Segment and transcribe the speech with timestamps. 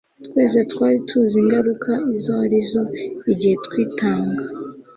[0.25, 2.83] Twese twari tuzi ingaruka izo ari zo
[3.31, 4.43] igihe twitanga